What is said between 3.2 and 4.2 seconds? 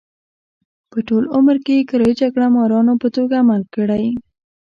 عمل کړی.